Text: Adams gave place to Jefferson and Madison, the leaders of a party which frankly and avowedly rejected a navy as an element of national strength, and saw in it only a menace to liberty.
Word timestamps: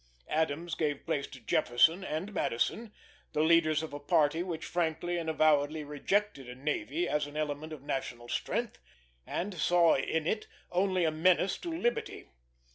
Adams 0.31 0.73
gave 0.73 1.05
place 1.05 1.27
to 1.27 1.39
Jefferson 1.39 2.03
and 2.03 2.33
Madison, 2.33 2.91
the 3.33 3.43
leaders 3.43 3.83
of 3.83 3.93
a 3.93 3.99
party 3.99 4.41
which 4.41 4.65
frankly 4.65 5.15
and 5.15 5.29
avowedly 5.29 5.83
rejected 5.83 6.49
a 6.49 6.55
navy 6.55 7.07
as 7.07 7.27
an 7.27 7.37
element 7.37 7.71
of 7.71 7.83
national 7.83 8.27
strength, 8.27 8.79
and 9.27 9.53
saw 9.53 9.93
in 9.95 10.25
it 10.25 10.47
only 10.71 11.03
a 11.05 11.11
menace 11.11 11.55
to 11.55 11.71
liberty. 11.71 12.31